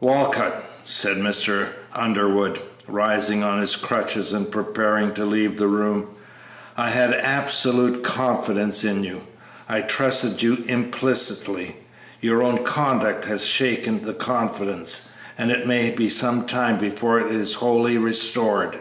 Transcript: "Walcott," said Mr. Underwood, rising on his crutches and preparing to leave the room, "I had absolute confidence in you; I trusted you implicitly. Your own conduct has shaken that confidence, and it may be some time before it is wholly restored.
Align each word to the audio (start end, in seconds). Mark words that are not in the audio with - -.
"Walcott," 0.00 0.64
said 0.84 1.16
Mr. 1.16 1.68
Underwood, 1.94 2.60
rising 2.86 3.42
on 3.42 3.58
his 3.58 3.74
crutches 3.74 4.34
and 4.34 4.50
preparing 4.52 5.14
to 5.14 5.24
leave 5.24 5.56
the 5.56 5.66
room, 5.66 6.08
"I 6.76 6.90
had 6.90 7.14
absolute 7.14 8.02
confidence 8.04 8.84
in 8.84 9.02
you; 9.02 9.22
I 9.66 9.80
trusted 9.80 10.42
you 10.42 10.62
implicitly. 10.66 11.74
Your 12.20 12.42
own 12.42 12.64
conduct 12.64 13.24
has 13.24 13.46
shaken 13.46 14.04
that 14.04 14.18
confidence, 14.18 15.12
and 15.38 15.50
it 15.50 15.66
may 15.66 15.88
be 15.88 16.10
some 16.10 16.44
time 16.44 16.76
before 16.76 17.18
it 17.20 17.32
is 17.34 17.54
wholly 17.54 17.96
restored. 17.96 18.80